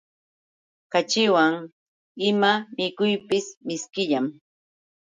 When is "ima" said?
2.29-2.51